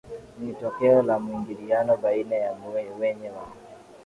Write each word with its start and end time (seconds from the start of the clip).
ni 0.39 0.53
tokeo 0.53 1.01
la 1.01 1.19
mwingiliano 1.19 1.97
baina 1.97 2.35
ya 2.35 2.53
wenye 2.99 3.29
wa 3.29 3.47